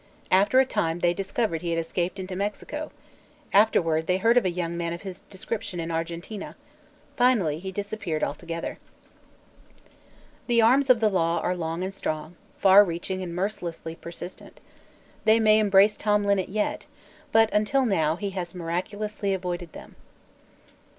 After 0.31 0.59
a 0.59 0.65
time 0.65 0.97
they 1.01 1.13
discovered 1.13 1.61
he 1.61 1.69
had 1.69 1.77
escaped 1.77 2.17
into 2.17 2.35
Mexico; 2.35 2.91
afterward 3.53 4.07
they 4.07 4.17
heard 4.17 4.35
of 4.35 4.43
a 4.45 4.49
young 4.49 4.75
man 4.75 4.93
of 4.93 5.03
his 5.03 5.19
description 5.29 5.79
in 5.79 5.91
Argentine; 5.91 6.55
finally 7.15 7.59
he 7.59 7.71
disappeared 7.71 8.23
altogether. 8.23 8.79
The 10.47 10.59
arms 10.59 10.89
of 10.89 11.01
the 11.01 11.09
law 11.09 11.39
are 11.41 11.55
long 11.55 11.83
and 11.83 11.93
strong, 11.93 12.35
far 12.57 12.83
reaching 12.83 13.21
and 13.21 13.35
mercilessly 13.35 13.93
persistent. 13.93 14.59
They 15.25 15.39
may 15.39 15.59
embrace 15.59 15.97
Tom 15.97 16.23
Linnet 16.25 16.49
yet, 16.49 16.87
but 17.31 17.53
until 17.53 17.85
now 17.85 18.15
he 18.15 18.31
has 18.31 18.55
miraculously 18.55 19.35
avoided 19.35 19.73
them. 19.73 19.95